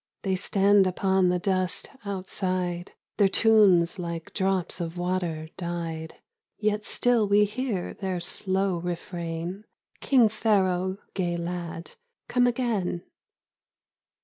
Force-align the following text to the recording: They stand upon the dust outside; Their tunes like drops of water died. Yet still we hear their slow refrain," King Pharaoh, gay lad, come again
They 0.23 0.35
stand 0.35 0.87
upon 0.87 1.29
the 1.29 1.37
dust 1.37 1.87
outside; 2.03 2.93
Their 3.17 3.27
tunes 3.27 3.99
like 3.99 4.33
drops 4.33 4.81
of 4.81 4.97
water 4.97 5.49
died. 5.57 6.15
Yet 6.57 6.87
still 6.87 7.27
we 7.27 7.45
hear 7.45 7.93
their 7.93 8.19
slow 8.19 8.79
refrain," 8.79 9.63
King 10.01 10.27
Pharaoh, 10.27 10.97
gay 11.13 11.37
lad, 11.37 11.91
come 12.27 12.47
again 12.47 13.03